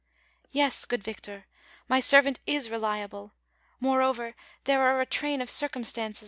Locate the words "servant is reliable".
1.99-3.33